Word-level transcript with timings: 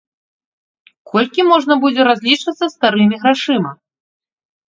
Колькі 1.11 1.41
можна 1.51 1.73
будзе 1.83 2.01
разлічвацца 2.09 2.65
старымі 2.77 3.15
грашыма? 3.27 3.71